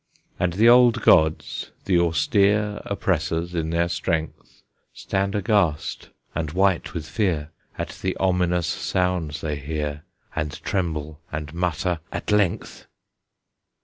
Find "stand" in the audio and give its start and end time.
4.95-5.35